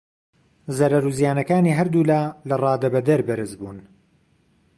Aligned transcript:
زەرەر 0.77 1.03
و 1.07 1.11
زیانەکانی 1.17 1.77
هەردوو 1.79 2.07
لا 2.11 2.21
لە 2.49 2.55
ڕادەبەدەر 2.63 3.21
بەرز 3.27 3.51
بوون. 3.59 3.77